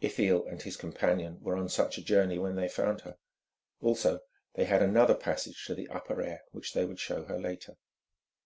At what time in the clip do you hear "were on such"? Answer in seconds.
1.42-1.98